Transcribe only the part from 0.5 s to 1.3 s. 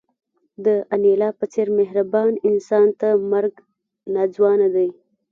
د انیلا